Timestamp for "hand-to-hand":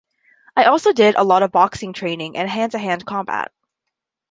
2.49-3.05